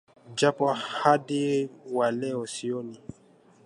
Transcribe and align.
Japo 0.37 0.65
hadi 0.73 1.69
wa 1.85 2.11
leo, 2.11 2.47
sioni 2.47 3.01